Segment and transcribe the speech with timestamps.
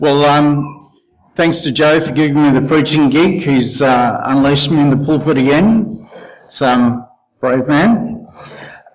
[0.00, 0.92] Well, um,
[1.34, 3.42] thanks to Joe for giving me the preaching gig.
[3.42, 6.08] He's uh, unleashed me in the pulpit again.
[6.44, 7.08] It's um,
[7.40, 8.28] brave man.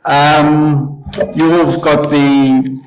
[0.05, 1.03] Um,
[1.35, 2.81] you all have got the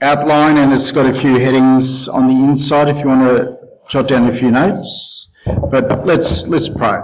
[0.00, 3.56] outline and it's got a few headings on the inside if you want to
[3.88, 5.36] jot down a few notes.
[5.46, 6.98] But let's let's pray.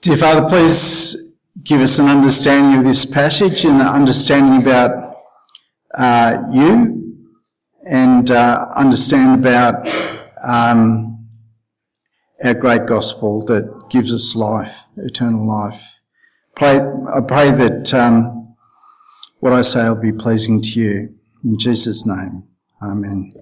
[0.00, 5.18] Dear Father, please give us an understanding of this passage and an understanding about
[5.94, 6.99] uh, you
[7.86, 9.88] and uh, understand about
[10.42, 11.28] um,
[12.42, 15.82] our great gospel that gives us life, eternal life.
[16.56, 18.56] Pray, I pray that um,
[19.38, 21.14] what I say will be pleasing to you.
[21.44, 22.44] In Jesus' name,
[22.82, 23.32] Amen.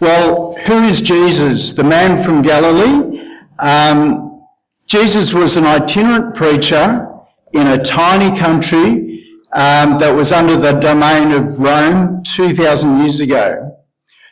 [0.00, 1.72] Well, who is Jesus?
[1.72, 3.20] The man from Galilee.
[3.58, 4.46] Um,
[4.86, 7.08] Jesus was an itinerant preacher
[7.52, 9.23] in a tiny country
[9.54, 13.78] um, that was under the domain of Rome 2,000 years ago.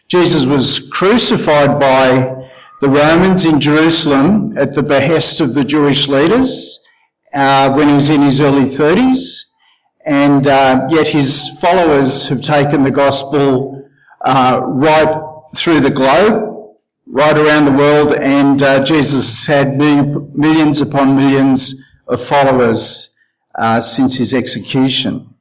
[0.08, 2.48] Jesus was crucified by
[2.80, 6.84] the Romans in Jerusalem at the behest of the Jewish leaders
[7.32, 9.44] uh, when he was in his early 30s,
[10.04, 13.88] and uh, yet his followers have taken the gospel
[14.24, 15.22] uh, right
[15.54, 16.74] through the globe,
[17.06, 23.11] right around the world, and uh, Jesus has had millions upon millions of followers
[23.54, 25.34] uh, since his execution.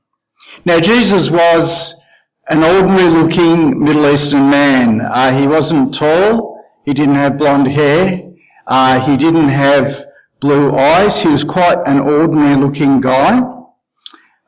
[0.65, 2.01] Now, Jesus was
[2.49, 5.01] an ordinary looking Middle Eastern man.
[5.01, 8.33] Uh, he wasn't tall, he didn't have blonde hair,
[8.67, 10.05] uh, he didn't have
[10.39, 13.41] blue eyes, he was quite an ordinary looking guy,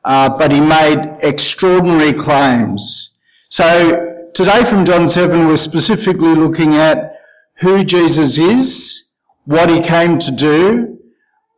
[0.04, 3.18] uh, but he made extraordinary claims.
[3.48, 7.20] So today from John 7 we're specifically looking at
[7.54, 10.93] who Jesus is, what he came to do,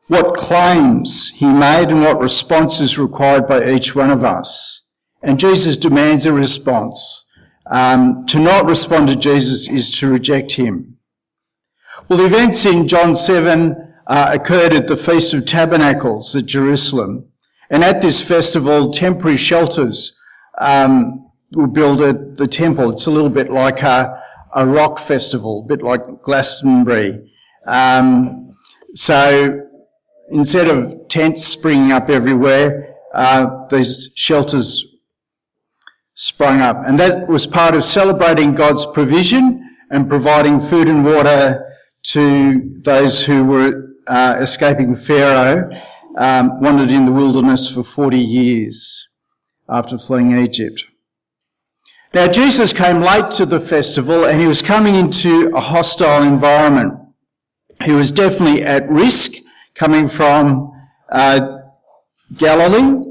[0.08, 4.82] what claims he made and what response is required by each one of us.
[5.22, 7.24] And Jesus demands a response.
[7.68, 10.98] Um, to not respond to Jesus is to reject him.
[12.08, 17.26] Well, the events in John 7 uh, occurred at the Feast of Tabernacles at Jerusalem.
[17.68, 20.16] And at this festival, temporary shelters
[20.56, 22.92] um, were built at the temple.
[22.92, 24.22] It's a little bit like a,
[24.54, 27.32] a rock festival, a bit like Glastonbury.
[27.66, 28.54] Um,
[28.94, 29.65] so
[30.30, 34.86] instead of tents springing up everywhere, uh, these shelters
[36.14, 36.82] sprung up.
[36.86, 41.72] And that was part of celebrating God's provision and providing food and water
[42.02, 45.70] to those who were uh, escaping Pharaoh,
[46.16, 49.08] um, wandered in the wilderness for 40 years
[49.68, 50.82] after fleeing Egypt.
[52.14, 56.94] Now Jesus came late to the festival and he was coming into a hostile environment.
[57.84, 59.32] He was definitely at risk
[59.76, 60.72] coming from
[61.10, 61.58] uh,
[62.34, 63.04] Galilee,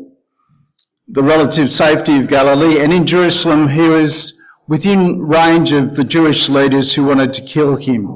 [1.07, 6.49] the relative safety of Galilee, and in Jerusalem he was within range of the Jewish
[6.49, 8.07] leaders who wanted to kill him.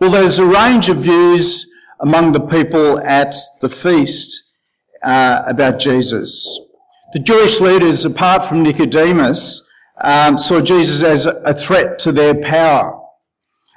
[0.00, 1.70] Well, there's a range of views
[2.00, 4.52] among the people at the feast
[5.02, 6.58] uh, about Jesus.
[7.12, 9.66] The Jewish leaders, apart from Nicodemus,
[10.00, 13.00] um, saw Jesus as a threat to their power.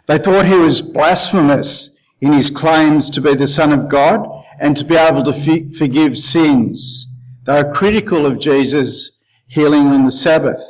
[0.07, 4.27] They thought he was blasphemous in his claims to be the Son of God
[4.59, 7.13] and to be able to forgive sins.
[7.45, 10.63] They are critical of Jesus healing on the Sabbath.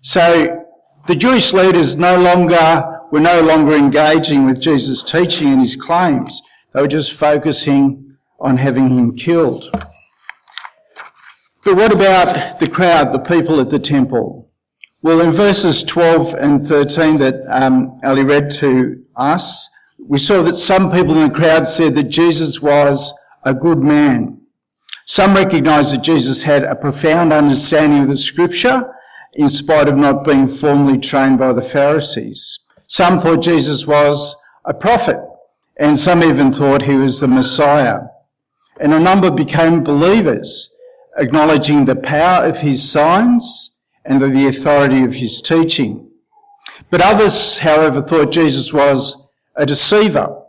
[0.00, 0.64] So
[1.06, 6.42] the Jewish leaders no longer were no longer engaging with Jesus' teaching and his claims.
[6.72, 9.70] They were just focusing on having him killed.
[11.64, 14.50] But what about the crowd, the people at the temple?
[15.02, 19.70] Well, in verses 12 and 13 that um, Ali read to us,
[20.08, 23.12] we saw that some people in the crowd said that Jesus was
[23.44, 24.40] a good man.
[25.04, 28.88] Some recognised that Jesus had a profound understanding of the scripture
[29.34, 32.60] in spite of not being formally trained by the Pharisees.
[32.88, 35.18] Some thought Jesus was a prophet
[35.76, 38.00] and some even thought he was the Messiah.
[38.80, 40.72] And a number became believers,
[41.16, 46.10] acknowledging the power of his signs and the authority of his teaching.
[46.90, 49.25] But others, however, thought Jesus was
[49.56, 50.42] a deceiver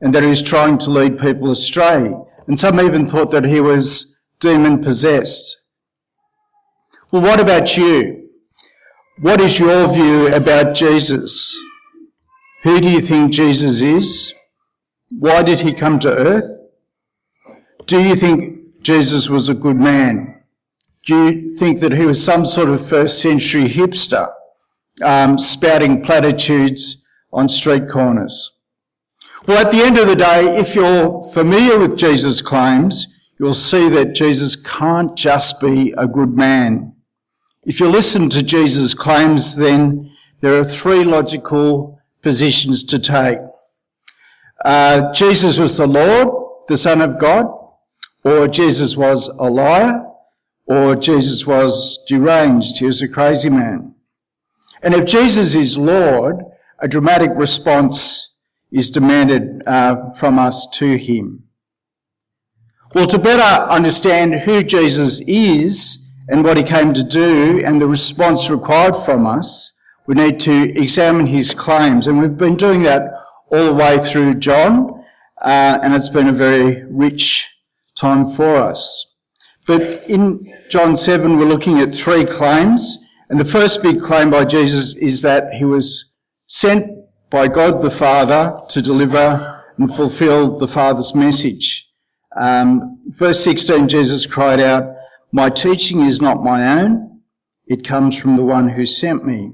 [0.00, 2.12] and that he was trying to lead people astray.
[2.46, 5.56] And some even thought that he was demon possessed.
[7.10, 8.30] Well, what about you?
[9.20, 11.58] What is your view about Jesus?
[12.62, 14.32] Who do you think Jesus is?
[15.10, 16.50] Why did he come to earth?
[17.86, 20.42] Do you think Jesus was a good man?
[21.04, 24.32] Do you think that he was some sort of first century hipster,
[25.02, 28.51] um, spouting platitudes on street corners.
[29.44, 33.88] Well, at the end of the day, if you're familiar with Jesus' claims, you'll see
[33.88, 36.94] that Jesus can't just be a good man.
[37.64, 43.38] If you listen to Jesus' claims, then there are three logical positions to take.
[44.64, 46.28] Uh, Jesus was the Lord,
[46.68, 47.46] the Son of God,
[48.22, 50.06] or Jesus was a liar,
[50.66, 53.96] or Jesus was deranged, he was a crazy man.
[54.82, 56.44] And if Jesus is Lord,
[56.78, 58.31] a dramatic response
[58.72, 61.44] is demanded uh, from us to him.
[62.94, 67.86] Well, to better understand who Jesus is and what he came to do and the
[67.86, 72.06] response required from us, we need to examine his claims.
[72.06, 73.12] And we've been doing that
[73.50, 75.04] all the way through John,
[75.40, 77.48] uh, and it's been a very rich
[77.94, 79.14] time for us.
[79.66, 82.98] But in John 7, we're looking at three claims.
[83.30, 86.12] And the first big claim by Jesus is that he was
[86.46, 86.91] sent
[87.32, 91.88] by God the Father to deliver and fulfill the Father's message.
[92.36, 94.96] Um, verse 16, Jesus cried out,
[95.32, 97.22] My teaching is not my own,
[97.66, 99.52] it comes from the one who sent me.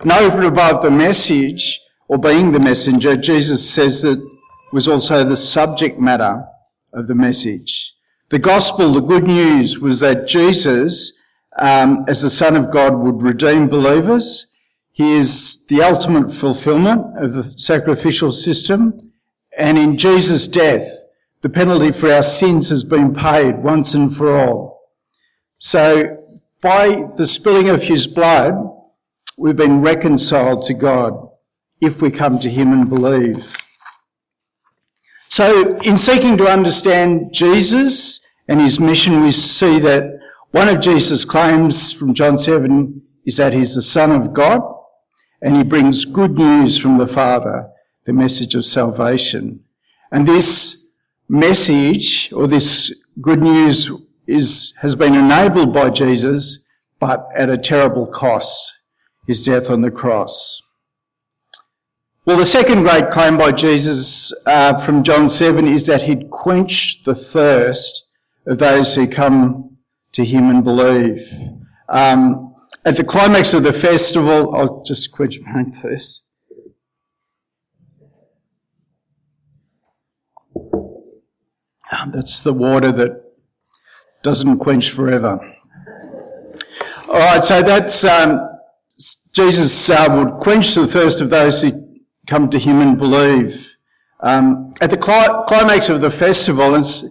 [0.00, 4.22] And over and above the message, or being the messenger, Jesus says that
[4.70, 6.44] was also the subject matter
[6.92, 7.94] of the message.
[8.28, 11.18] The gospel, the good news, was that Jesus,
[11.58, 14.55] um, as the Son of God, would redeem believers.
[14.96, 18.96] He is the ultimate fulfillment of the sacrificial system.
[19.56, 20.90] And in Jesus' death,
[21.42, 24.80] the penalty for our sins has been paid once and for all.
[25.58, 26.24] So,
[26.62, 28.54] by the spilling of his blood,
[29.36, 31.28] we've been reconciled to God
[31.78, 33.54] if we come to him and believe.
[35.28, 40.20] So, in seeking to understand Jesus and his mission, we see that
[40.52, 44.72] one of Jesus' claims from John 7 is that he's the Son of God
[45.42, 47.70] and he brings good news from the Father,
[48.04, 49.64] the message of salvation.
[50.10, 50.92] And this
[51.28, 53.90] message or this good news
[54.26, 56.68] is, has been enabled by Jesus,
[56.98, 58.78] but at a terrible cost,
[59.26, 60.62] his death on the cross.
[62.24, 67.04] Well, the second great claim by Jesus uh, from John 7 is that he'd quench
[67.04, 68.08] the thirst
[68.46, 69.76] of those who come
[70.12, 71.32] to him and believe.
[71.88, 72.45] Um,
[72.86, 76.22] at the climax of the festival, I'll just quench my thirst.
[81.90, 83.24] Um, that's the water that
[84.22, 85.40] doesn't quench forever.
[87.08, 88.46] All right, so that's um,
[89.32, 91.98] Jesus uh, would quench the thirst of those who
[92.28, 93.76] come to him and believe.
[94.20, 97.04] Um, at the climax of the festival, it's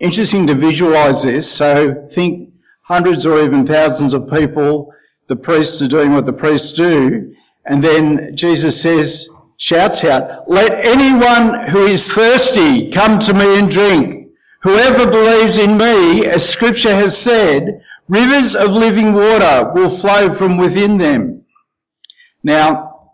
[0.00, 1.50] interesting to visualize this.
[1.50, 2.52] So think
[2.82, 4.92] hundreds or even thousands of people,
[5.28, 7.34] the priests are doing what the priests do,
[7.64, 13.70] and then Jesus says, shouts out, let anyone who is thirsty come to me and
[13.70, 14.28] drink.
[14.62, 20.56] Whoever believes in me, as scripture has said, rivers of living water will flow from
[20.56, 21.44] within them.
[22.42, 23.10] Now,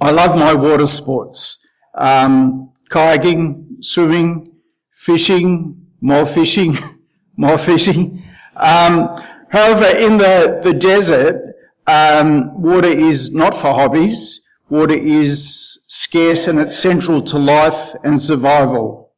[0.00, 1.58] I love my water sports.
[1.94, 4.52] Um, kayaking, swimming,
[4.90, 6.78] fishing, more fishing,
[7.36, 8.24] more fishing.
[8.56, 9.16] Um,
[9.54, 11.54] however, in the, the desert,
[11.86, 14.48] um, water is not for hobbies.
[14.68, 19.12] Water is scarce and it's central to life and survival.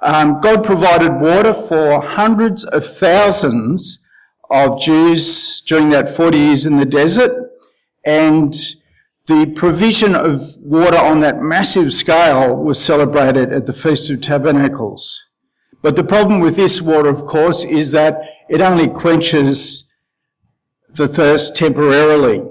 [0.00, 4.06] Um, God provided water for hundreds of thousands
[4.48, 7.50] of Jews during that 40 years in the desert
[8.04, 8.54] and
[9.26, 15.26] the provision of water on that massive scale was celebrated at the Feast of Tabernacles.
[15.82, 19.94] But the problem with this water, of course, is that it only quenches
[20.90, 22.42] the thirst temporarily.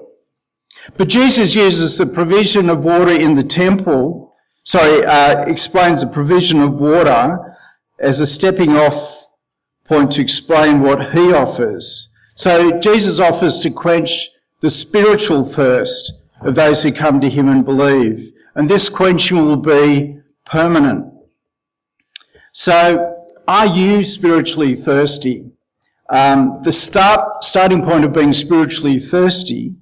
[0.95, 6.61] But Jesus uses the provision of water in the temple, sorry, uh, explains the provision
[6.61, 7.57] of water
[7.99, 9.25] as a stepping off
[9.85, 12.13] point to explain what he offers.
[12.35, 14.29] So Jesus offers to quench
[14.61, 18.31] the spiritual thirst of those who come to him and believe.
[18.55, 21.13] And this quenching will be permanent.
[22.51, 23.15] So,
[23.47, 25.51] are you spiritually thirsty?
[26.09, 29.75] Um, the start, starting point of being spiritually thirsty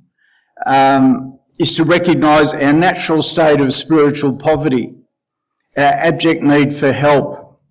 [0.65, 4.96] um, is to recognise our natural state of spiritual poverty,
[5.77, 7.62] our abject need for help.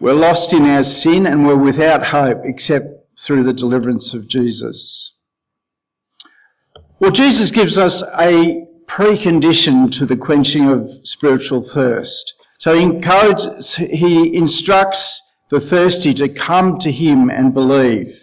[0.00, 2.86] We're lost in our sin and we're without hope except
[3.18, 5.16] through the deliverance of Jesus.
[6.98, 12.34] Well, Jesus gives us a precondition to the quenching of spiritual thirst.
[12.58, 15.20] So he encourages, he instructs
[15.54, 18.20] the thirsty to come to him and believe.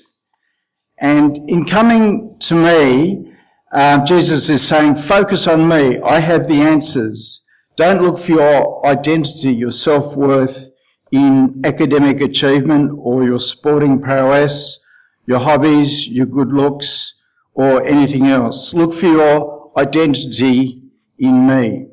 [0.97, 3.33] And in coming to me,
[3.71, 6.00] uh, Jesus is saying, focus on me.
[6.00, 7.47] I have the answers.
[7.75, 10.69] Don't look for your identity, your self-worth
[11.11, 14.81] in academic achievement or your sporting prowess
[15.25, 17.21] your hobbies, your good looks,
[17.53, 18.73] or anything else.
[18.73, 20.81] Look for your identity
[21.17, 21.88] in me.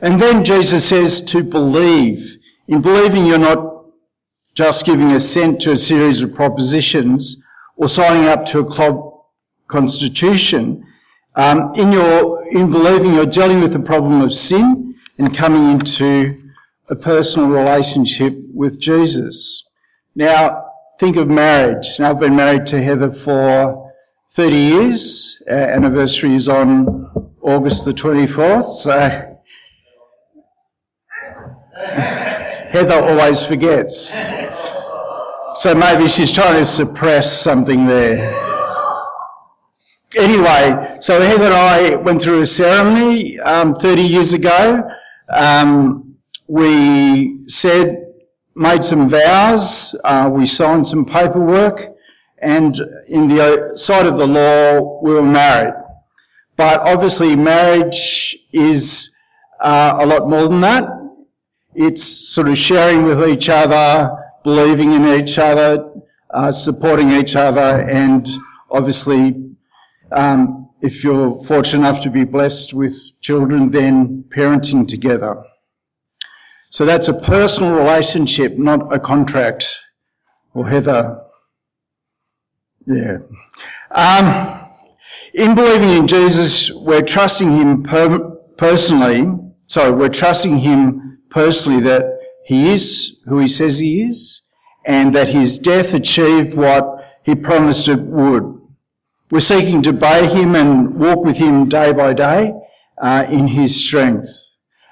[0.00, 2.36] And then Jesus says to believe.
[2.68, 3.65] In believing, you're not
[4.56, 7.44] just giving assent to a series of propositions
[7.76, 9.12] or signing up to a club
[9.68, 10.86] constitution.
[11.34, 16.38] Um, in your in believing, you're dealing with the problem of sin and coming into
[16.88, 19.68] a personal relationship with Jesus.
[20.14, 21.98] Now, think of marriage.
[21.98, 23.92] Now, I've been married to Heather for
[24.30, 25.42] 30 years.
[25.50, 28.64] Our anniversary is on August the 24th.
[28.64, 29.36] So,
[32.72, 34.16] Heather always forgets.
[35.56, 38.30] So maybe she's trying to suppress something there.
[40.14, 44.86] Anyway, so Heather and I went through a ceremony um, 30 years ago.
[45.30, 48.12] Um, we said,
[48.54, 51.88] made some vows, uh, we signed some paperwork,
[52.36, 55.72] and in the sight of the law, we were married.
[56.56, 59.16] But obviously, marriage is
[59.58, 60.84] uh, a lot more than that.
[61.74, 65.92] It's sort of sharing with each other, believing in each other,
[66.30, 68.28] uh, supporting each other, and
[68.70, 69.34] obviously,
[70.12, 75.42] um, if you're fortunate enough to be blessed with children, then parenting together.
[76.70, 79.80] So that's a personal relationship, not a contract.
[80.54, 81.22] Or Heather.
[82.86, 83.18] Yeah.
[83.90, 84.60] Um,
[85.34, 89.26] in believing in Jesus, we're trusting Him per- personally.
[89.66, 92.15] Sorry, we're trusting Him personally that
[92.46, 94.48] He is who He says He is,
[94.84, 98.60] and that His death achieved what He promised it would.
[99.32, 102.54] We're seeking to obey Him and walk with Him day by day
[103.02, 104.28] uh, in His strength.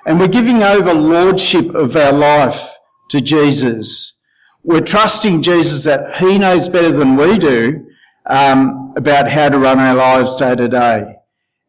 [0.04, 2.76] And we're giving over lordship of our life
[3.11, 4.20] to Jesus.
[4.64, 7.87] We're trusting Jesus that He knows better than we do
[8.26, 11.14] um, about how to run our lives day to day.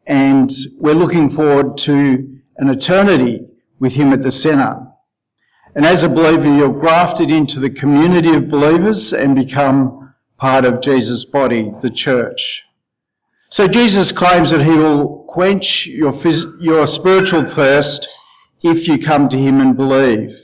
[0.07, 0.49] And
[0.79, 3.45] we're looking forward to an eternity
[3.77, 4.87] with Him at the centre.
[5.75, 10.81] And as a believer, you're grafted into the community of believers and become part of
[10.81, 12.63] Jesus' body, the church.
[13.49, 18.07] So Jesus claims that He will quench your, phys- your spiritual thirst
[18.63, 20.35] if you come to him and believe.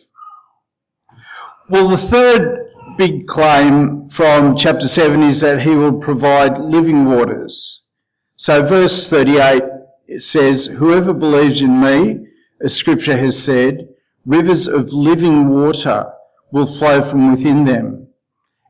[1.69, 7.88] Well, the third big claim from chapter 7 is that he will provide living waters.
[8.35, 9.63] So verse 38
[10.19, 12.27] says, Whoever believes in me,
[12.61, 13.88] as scripture has said,
[14.25, 16.11] rivers of living water
[16.51, 18.07] will flow from within them.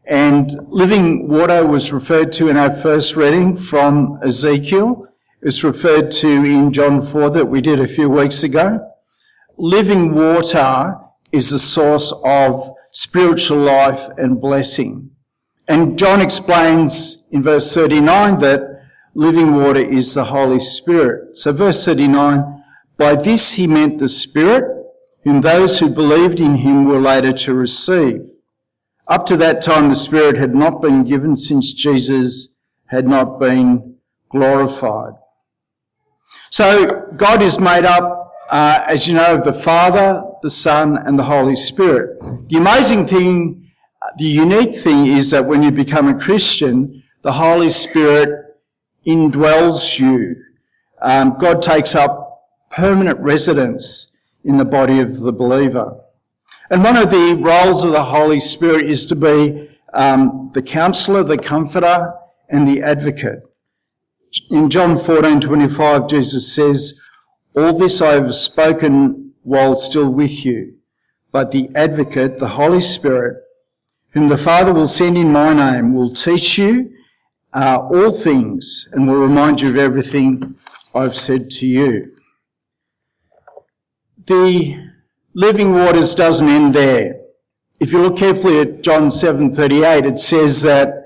[0.06, 5.08] And living water was referred to in our first reading from Ezekiel.
[5.42, 8.92] It was referred to in John 4 that we did a few weeks ago
[9.62, 10.98] living water
[11.32, 15.12] is a source of spiritual life and blessing.
[15.68, 18.82] And John explains in verse 39 that
[19.14, 21.38] living water is the Holy Spirit.
[21.38, 22.64] So verse 39,
[22.98, 24.81] by this he meant the Spirit,
[25.24, 28.30] whom those who believed in him were later to receive.
[29.08, 33.96] Up to that time the Spirit had not been given since Jesus had not been
[34.30, 35.14] glorified.
[36.50, 41.18] So God is made up uh, as you know, of the Father, the Son, and
[41.18, 42.20] the Holy Spirit.
[42.50, 43.72] The amazing thing,
[44.18, 48.58] the unique thing is that when you become a Christian, the Holy Spirit
[49.08, 50.36] indwells you.
[51.02, 54.11] Um, God takes up permanent residence
[54.44, 56.00] in the body of the believer.
[56.70, 61.24] And one of the roles of the Holy Spirit is to be um, the counselor,
[61.24, 62.14] the comforter,
[62.50, 63.44] and the advocate.
[64.50, 67.02] In John 14:25, Jesus says,
[67.56, 70.76] all this I have spoken while still with you,
[71.34, 73.44] but the advocate, the Holy Spirit,
[74.12, 76.94] whom the Father will send in my name, will teach you
[77.54, 80.56] uh, all things and will remind you of everything
[80.96, 82.16] I've said to you.
[84.32, 84.80] The
[85.34, 87.20] living waters doesn't end there.
[87.82, 91.04] If you look carefully at John 7:38, it says that,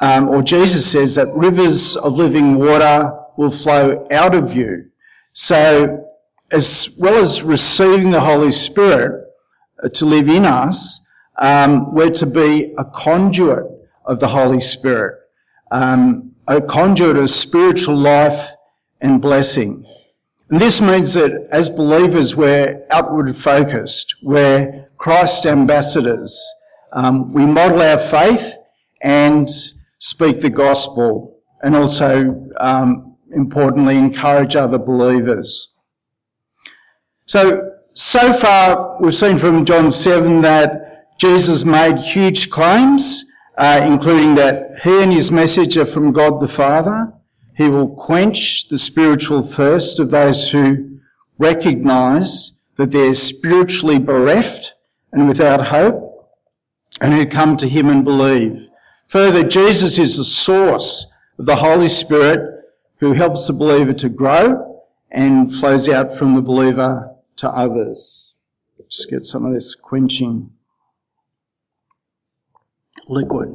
[0.00, 4.86] um, or Jesus says that rivers of living water will flow out of you.
[5.32, 6.04] So,
[6.50, 9.24] as well as receiving the Holy Spirit
[9.80, 11.06] uh, to live in us,
[11.38, 13.66] um, we're to be a conduit
[14.04, 15.20] of the Holy Spirit,
[15.70, 18.50] um, a conduit of spiritual life
[19.00, 19.86] and blessing.
[20.50, 24.16] And this means that as believers, we're outward focused.
[24.22, 26.52] We're Christ ambassadors.
[26.92, 28.56] Um, we model our faith
[29.02, 29.48] and
[29.98, 35.76] speak the gospel and also um, importantly, encourage other believers.
[37.26, 43.24] So, so far we've seen from John 7 that Jesus made huge claims
[43.56, 47.12] uh, including that he and his message are from God the Father.
[47.56, 50.98] He will quench the spiritual thirst of those who
[51.38, 54.74] recognise that they're spiritually bereft
[55.12, 56.28] and without hope,
[57.00, 58.68] and who come to him and believe.
[59.08, 62.64] Further, Jesus is the source of the Holy Spirit
[62.96, 68.34] who helps the believer to grow and flows out from the believer to others.
[68.90, 70.50] Just get some of this quenching
[73.08, 73.54] liquid.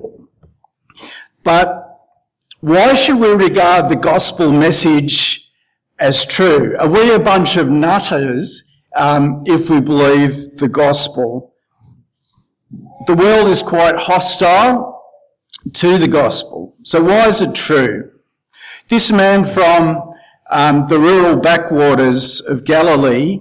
[1.43, 1.88] But
[2.61, 5.49] why should we regard the gospel message
[5.97, 6.75] as true?
[6.77, 11.53] Are we a bunch of nutters um, if we believe the gospel?
[13.07, 15.03] The world is quite hostile
[15.73, 16.75] to the gospel.
[16.83, 18.11] So why is it true?
[18.89, 20.13] This man from
[20.49, 23.39] um, the rural backwaters of Galilee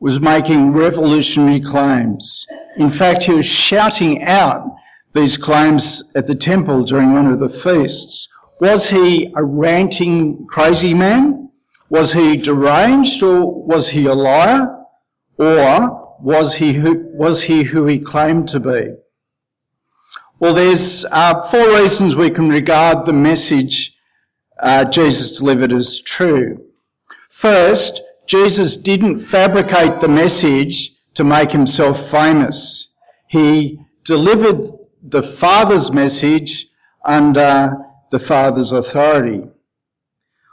[0.00, 2.46] was making revolutionary claims.
[2.76, 4.76] In fact, he was shouting out
[5.14, 8.28] these claims at the temple during one of the feasts.
[8.60, 11.50] Was he a ranting crazy man?
[11.90, 14.74] Was he deranged or was he a liar?
[15.38, 18.94] Or was he who, was he, who he claimed to be?
[20.40, 23.94] Well, there's uh, four reasons we can regard the message
[24.60, 26.64] uh, Jesus delivered as true.
[27.28, 32.96] First, Jesus didn't fabricate the message to make himself famous.
[33.28, 34.68] He delivered
[35.02, 36.66] the Father's message
[37.04, 37.76] under
[38.10, 39.44] the Father's authority.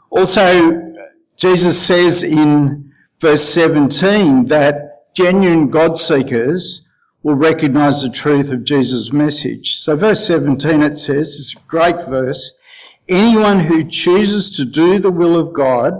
[0.10, 0.94] Also,
[1.38, 6.88] Jesus says in verse 17 that genuine God seekers
[7.24, 9.78] will recognize the truth of Jesus' message.
[9.80, 12.58] So verse 17 it says, it's a great verse,
[13.10, 15.94] anyone who chooses to do the will of God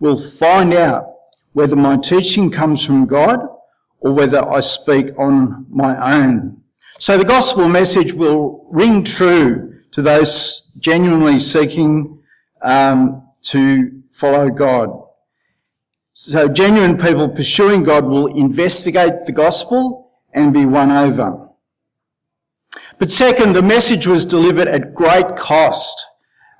[0.00, 1.14] will find out
[1.52, 3.40] whether my teaching comes from God
[4.00, 6.62] or whether I speak on my own.
[6.98, 12.20] So the gospel message will ring true to those genuinely seeking
[12.60, 15.04] um, to follow God.
[16.12, 21.48] So genuine people pursuing God will investigate the gospel and be won over.
[22.98, 26.04] But second, the message was delivered at great cost.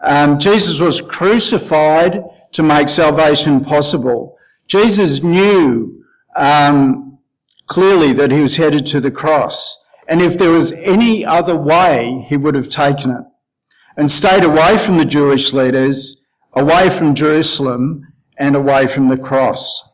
[0.00, 4.38] Um, Jesus was crucified to make salvation possible.
[4.68, 6.04] Jesus knew
[6.37, 7.18] um,
[7.66, 9.84] clearly that he was headed to the cross.
[10.08, 13.24] And if there was any other way, he would have taken it
[13.96, 19.88] and stayed away from the Jewish leaders, away from Jerusalem, and away from the cross.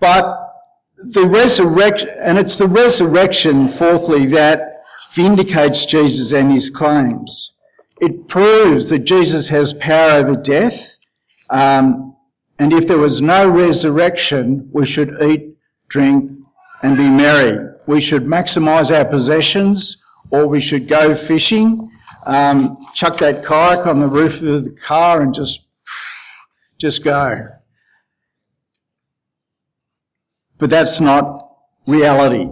[0.00, 0.52] But
[0.98, 4.82] the resurrection, and it's the resurrection, fourthly, that
[5.14, 7.56] vindicates Jesus and his claims.
[8.00, 10.96] It proves that Jesus has power over death,
[11.50, 12.16] um,
[12.58, 15.56] and if there was no resurrection, we should eat,
[15.88, 16.30] drink,
[16.82, 17.70] and be merry.
[17.86, 21.90] We should maximise our possessions, or we should go fishing,
[22.24, 25.66] um, chuck that kayak on the roof of the car, and just
[26.78, 27.48] just go.
[30.58, 31.48] But that's not
[31.86, 32.48] reality.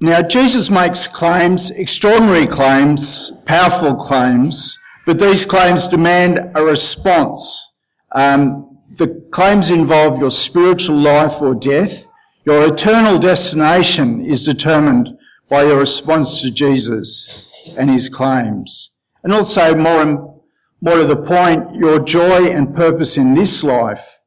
[0.00, 7.73] Now, Jesus makes claims, extraordinary claims, powerful claims, but these claims demand a response.
[8.14, 12.08] Um, the claims involve your spiritual life or death.
[12.44, 17.46] Your eternal destination is determined by your response to Jesus
[17.76, 18.94] and his claims.
[19.24, 20.40] And also, more,
[20.80, 24.18] more to the point, your joy and purpose in this life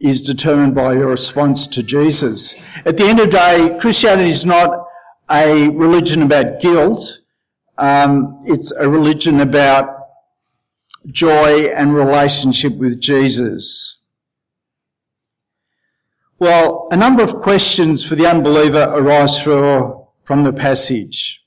[0.00, 2.62] is determined by your response to Jesus.
[2.84, 4.86] At the end of the day, Christianity is not
[5.30, 7.18] a religion about guilt.
[7.78, 9.95] Um, it's a religion about
[11.10, 13.98] joy and relationship with Jesus.
[16.38, 21.42] Well, a number of questions for the unbeliever arise from the passage.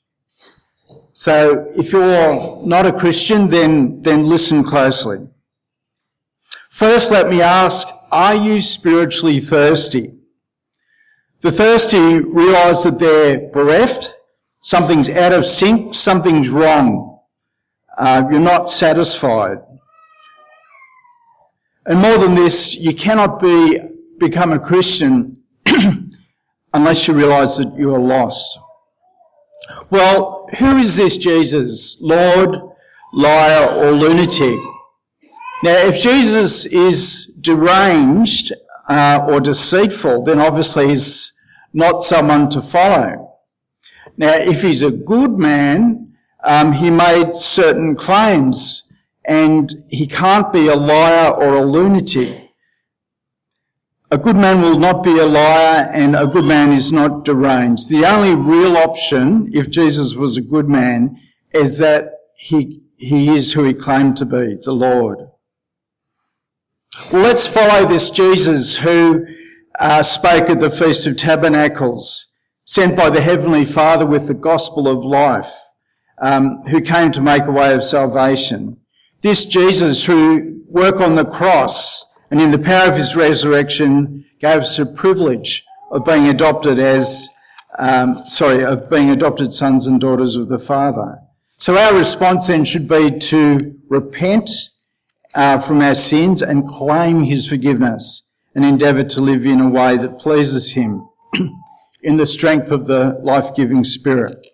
[1.14, 5.28] So if you're not a Christian, then, then listen closely.
[6.70, 10.14] First, let me ask, are you spiritually thirsty?
[11.42, 14.14] The thirsty realise that they're bereft,
[14.62, 17.09] something's out of sync, something's wrong.
[18.00, 19.58] Uh, you're not satisfied.
[21.86, 23.78] And more than this, you cannot be
[24.18, 25.36] become a Christian
[26.74, 28.58] unless you realise that you are lost.
[29.90, 32.02] Well, who is this Jesus?
[32.02, 32.56] Lord,
[33.12, 34.60] liar, or lunatic?
[35.62, 38.54] Now, if Jesus is deranged
[38.88, 41.38] uh, or deceitful, then obviously he's
[41.74, 43.40] not someone to follow.
[44.16, 46.09] Now, if he's a good man,
[46.44, 48.92] um, he made certain claims,
[49.26, 52.50] and he can't be a liar or a lunatic.
[54.12, 57.90] a good man will not be a liar and a good man is not deranged.
[57.90, 61.20] The only real option, if Jesus was a good man,
[61.54, 65.20] is that he, he is who he claimed to be, the Lord.
[67.12, 69.28] Well, let's follow this Jesus who
[69.80, 72.28] uh, spoke at the Feast of Tabernacles,
[72.66, 75.54] sent by the Heavenly Father with the gospel of life,
[76.22, 78.78] um, who came to make a way of salvation.
[79.22, 84.62] This Jesus who worked on the cross and in the power of his resurrection gave
[84.62, 87.30] us a privilege of being adopted as,
[87.78, 91.20] um, sorry, of being adopted sons and daughters of the Father.
[91.58, 94.50] So our response then should be to repent
[95.36, 99.98] uh, from our sins and claim his forgiveness and endeavour to live in a way
[99.98, 101.08] that pleases him
[102.02, 104.46] in the strength of the life-giving spirit.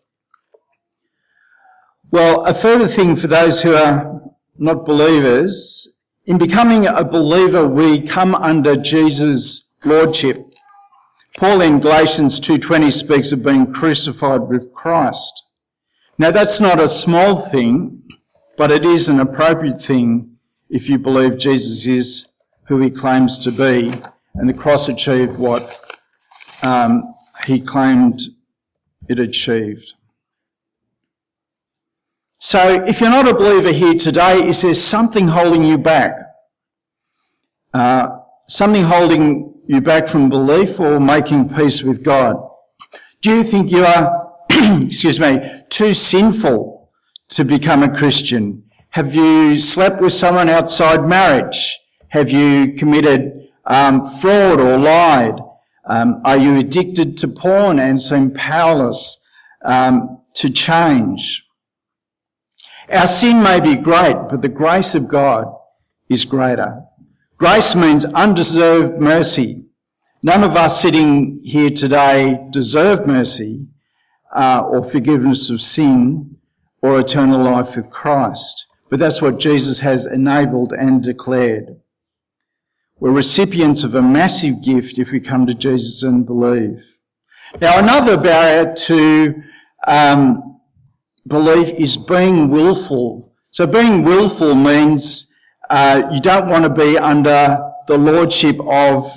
[2.12, 4.22] Well, a further thing for those who are
[4.58, 10.38] not believers in becoming a believer, we come under Jesus' lordship.
[11.38, 15.44] Paul in Galatians 2.20 speaks of being crucified with Christ.
[16.18, 18.04] Now that's not a small thing,
[18.58, 20.38] but it is an appropriate thing
[20.70, 22.28] if you believe Jesus is
[22.68, 23.94] who he claims to be
[24.36, 25.80] and the cross achieved what
[26.64, 27.16] um,
[27.46, 28.22] he claimed
[29.08, 29.94] it achieved.
[32.40, 36.18] So if you're not a believer here today, is there something holding you back?
[37.74, 42.38] Uh, something holding you back from belief or making peace with God?
[43.22, 46.92] Do you think you are, excuse me, too sinful
[47.30, 48.66] to become a Christian?
[48.90, 51.78] Have you slept with someone outside marriage?
[52.10, 55.36] Have you committed um, fraud or lied?
[55.86, 59.26] Um, are you addicted to porn and seem powerless
[59.64, 61.45] um, to change?
[62.92, 65.48] Our sin may be great, but the grace of God
[66.10, 66.84] is greater.
[67.38, 69.66] Grace means undeserved mercy.
[70.22, 73.68] None of us sitting here today deserve mercy
[74.34, 76.38] uh, or forgiveness of sin
[76.82, 78.68] or eternal life with Christ.
[78.90, 81.82] But that's what Jesus has enabled and declared.
[83.00, 86.86] We're recipients of a massive gift if we come to Jesus and believe.
[87.60, 89.44] Now another barrier to
[89.86, 90.60] um,
[91.28, 93.34] belief is being willful.
[93.52, 95.34] So being willful means
[95.70, 99.12] uh, you don't want to be under the lordship of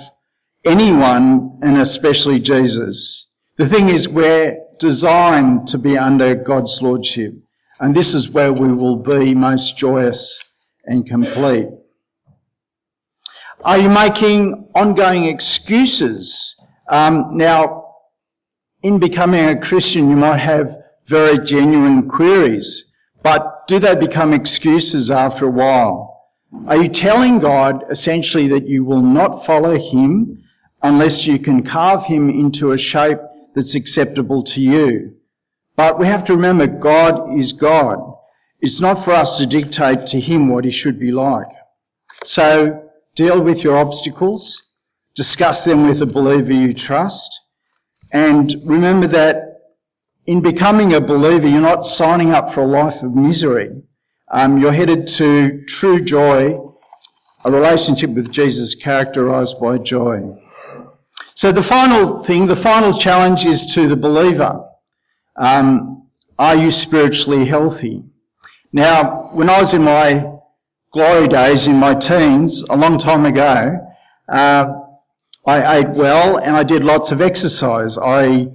[0.65, 3.27] anyone, and especially Jesus.
[3.57, 7.33] The thing is, we're designed to be under God's lordship,
[7.79, 10.43] and this is where we will be most joyous
[10.85, 11.67] and complete.
[13.63, 16.59] Are you making ongoing excuses?
[16.87, 17.95] Um, now,
[18.81, 20.77] in becoming a Christian, you might have
[21.09, 26.27] very genuine queries, but do they become excuses after a while?
[26.67, 30.43] Are you telling God essentially that you will not follow Him
[30.83, 33.17] unless you can carve Him into a shape
[33.55, 35.15] that's acceptable to you?
[35.75, 37.99] But we have to remember God is God.
[38.61, 41.47] It's not for us to dictate to Him what He should be like.
[42.23, 42.83] So
[43.15, 44.61] deal with your obstacles,
[45.15, 47.39] discuss them with a believer you trust,
[48.11, 49.48] and remember that
[50.29, 53.71] in becoming a believer, you're not signing up for a life of misery.
[54.29, 56.71] Um, you're headed to true joy,
[57.43, 60.21] a relationship with Jesus characterized by joy.
[61.33, 64.69] So the final thing, the final challenge is to the believer.
[65.35, 68.03] Um, are you spiritually healthy?
[68.71, 70.31] Now, when I was in my
[70.91, 73.79] glory days, in my teens, a long time ago,
[74.31, 74.73] uh,
[75.47, 77.97] I ate well and I did lots of exercise.
[77.97, 78.49] I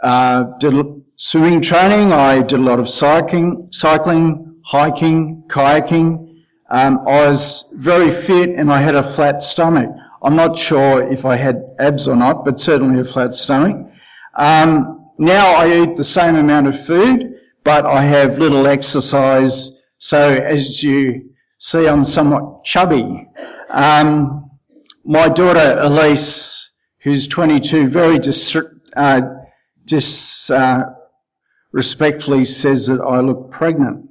[0.00, 2.12] uh, did swimming training.
[2.12, 6.44] I did a lot of cycling, cycling, hiking, kayaking.
[6.70, 9.90] Um, I was very fit and I had a flat stomach.
[10.22, 13.90] I'm not sure if I had abs or not, but certainly a flat stomach.
[14.36, 19.84] Um, now I eat the same amount of food, but I have little exercise.
[19.98, 23.26] So as you see, I'm somewhat chubby.
[23.70, 24.50] Um,
[25.04, 28.56] my daughter Elise, who's 22, very dis-
[28.94, 29.22] uh,
[29.84, 30.94] dis- uh,
[31.78, 34.10] respectfully says that I look pregnant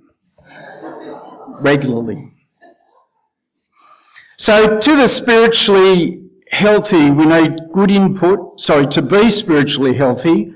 [1.60, 2.32] regularly.
[4.38, 8.62] So to the spiritually healthy, we need good input.
[8.62, 10.54] Sorry, to be spiritually healthy,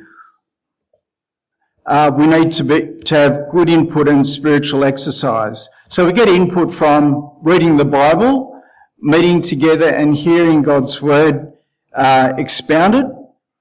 [1.86, 5.68] uh, we need to, be, to have good input and spiritual exercise.
[5.90, 8.62] So we get input from reading the Bible,
[9.00, 11.58] meeting together and hearing God's Word
[11.94, 13.08] uh, expounded,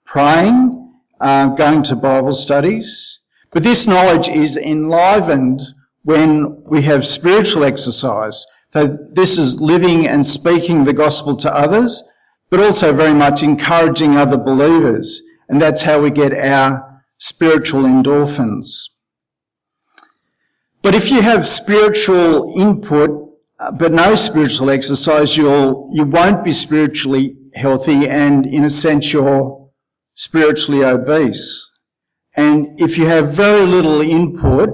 [0.05, 3.20] praying, uh, going to Bible studies,
[3.53, 5.61] but this knowledge is enlivened
[6.03, 8.47] when we have spiritual exercise.
[8.73, 12.03] So this is living and speaking the gospel to others,
[12.51, 15.23] but also very much encouraging other believers.
[15.49, 18.91] And that's how we get our spiritual endorphins.
[20.83, 23.11] But if you have spiritual input,
[23.59, 29.13] uh, but no spiritual exercise, you'll, you won't be spiritually healthy and in a sense
[29.13, 29.71] you're
[30.15, 31.70] spiritually obese.
[32.41, 34.71] And if you have very little input,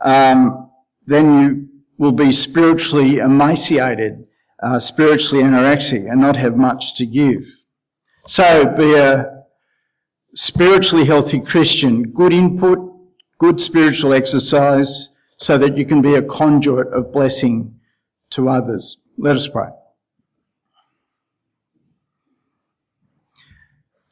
[0.00, 0.70] um,
[1.04, 4.28] then you will be spiritually emaciated,
[4.62, 7.44] uh, spiritually anorexic and not have much to give.
[8.28, 9.42] So be a
[10.36, 12.78] spiritually healthy Christian, good input,
[13.38, 17.80] good spiritual exercise, so that you can be a conduit of blessing
[18.30, 19.04] to others.
[19.18, 19.70] Let us pray.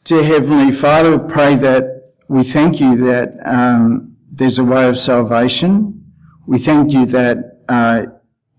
[0.02, 1.99] Dear Heavenly Father, pray that
[2.30, 6.12] we thank you that um, there's a way of salvation.
[6.46, 8.06] We thank you that uh,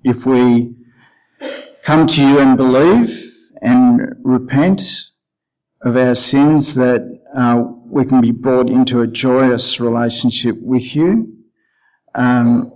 [0.03, 0.75] if we
[1.81, 3.25] come to you and believe
[3.61, 4.81] and repent
[5.81, 7.01] of our sins, that
[7.33, 11.37] uh, we can be brought into a joyous relationship with you.
[12.13, 12.73] Um,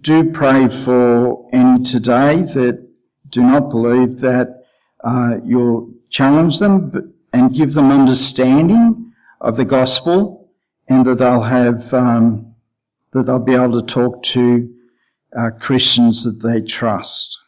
[0.00, 2.88] do pray for any today that
[3.30, 4.62] do not believe that
[5.02, 9.05] uh, you'll challenge them and give them understanding
[9.40, 10.50] of the gospel
[10.88, 12.54] and that they'll have um,
[13.12, 14.74] that they'll be able to talk to
[15.36, 17.38] uh, Christians that they trust.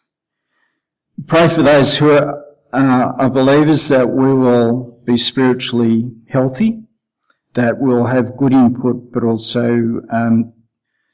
[1.27, 6.85] Pray for those who are, uh, are believers that we will be spiritually healthy,
[7.55, 10.53] that we'll have good input, but also um,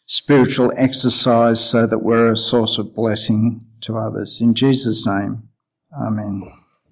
[0.06, 4.40] spiritual exercise so that we're a source of blessing to others.
[4.40, 5.48] In Jesus' name,
[5.96, 6.63] Amen.